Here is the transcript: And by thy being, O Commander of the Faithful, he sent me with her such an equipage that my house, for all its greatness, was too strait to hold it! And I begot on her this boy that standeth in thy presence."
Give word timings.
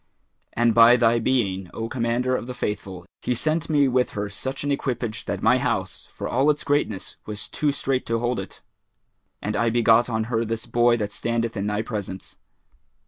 And 0.53 0.73
by 0.73 0.95
thy 0.97 1.19
being, 1.19 1.69
O 1.75 1.87
Commander 1.87 2.35
of 2.35 2.47
the 2.47 2.55
Faithful, 2.55 3.05
he 3.21 3.35
sent 3.35 3.69
me 3.69 3.87
with 3.87 4.09
her 4.17 4.31
such 4.31 4.63
an 4.63 4.71
equipage 4.71 5.25
that 5.25 5.43
my 5.43 5.59
house, 5.59 6.07
for 6.11 6.27
all 6.27 6.49
its 6.49 6.63
greatness, 6.63 7.17
was 7.27 7.47
too 7.47 7.71
strait 7.71 8.03
to 8.07 8.17
hold 8.17 8.39
it! 8.39 8.61
And 9.43 9.55
I 9.55 9.69
begot 9.69 10.09
on 10.09 10.23
her 10.23 10.43
this 10.43 10.65
boy 10.65 10.97
that 10.97 11.11
standeth 11.11 11.55
in 11.55 11.67
thy 11.67 11.83
presence." 11.83 12.39